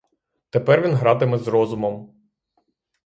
[0.49, 2.13] Тепер він гратиме з розумом.